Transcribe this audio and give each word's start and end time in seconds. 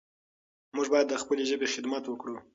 موږ 0.75 0.87
باید 0.93 1.07
د 1.09 1.15
خپلې 1.21 1.43
ژبې 1.49 1.67
خدمت 1.75 2.03
وکړو. 2.07 2.35